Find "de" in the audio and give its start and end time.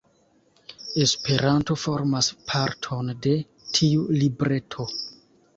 3.27-3.37